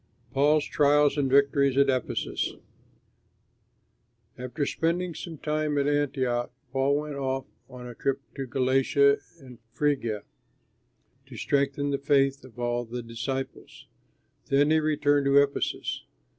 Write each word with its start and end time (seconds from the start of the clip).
PAUL'S 0.33 0.65
TRIALS 0.65 1.15
AND 1.15 1.29
VICTORIES 1.29 1.77
AT 1.77 1.87
EPHESUS 1.91 2.53
After 4.35 4.65
spending 4.65 5.13
some 5.13 5.37
time 5.37 5.77
at 5.77 5.85
Antioch 5.87 6.51
Paul 6.73 6.95
went 7.01 7.17
off 7.17 7.45
on 7.69 7.85
a 7.85 7.93
trip 7.93 8.19
to 8.33 8.47
Galatia 8.47 9.17
and 9.39 9.59
Phrygia 9.73 10.23
to 11.27 11.37
strengthen 11.37 11.91
the 11.91 11.99
faith 11.99 12.43
of 12.43 12.57
all 12.57 12.83
the 12.83 13.03
disciples; 13.03 13.85
then 14.47 14.71
he 14.71 14.79
returned 14.79 15.25
to 15.27 15.37
Ephesus. 15.37 16.03